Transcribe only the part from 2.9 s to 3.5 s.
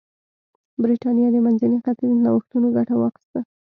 واخیسته.